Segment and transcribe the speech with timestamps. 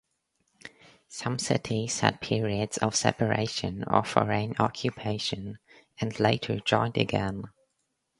[1.09, 5.59] Some cities had periods of separation or foreign occupation
[5.99, 7.43] and later joined again.